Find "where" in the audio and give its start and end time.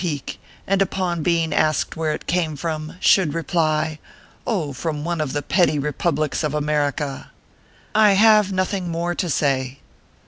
1.95-2.11